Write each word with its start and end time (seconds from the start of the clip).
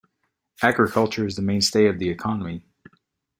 Agriculture 0.63 1.27
is 1.27 1.35
the 1.35 1.43
mainstay 1.43 1.85
of 1.87 1.99
the 1.99 2.09
economy. 2.09 2.65